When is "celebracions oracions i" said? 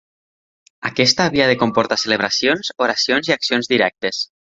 2.03-3.35